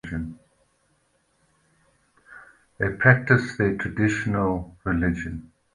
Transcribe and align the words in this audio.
They 2.79 2.89
practice 2.97 3.55
their 3.57 3.77
traditional 3.77 4.75
religion. 4.83 5.51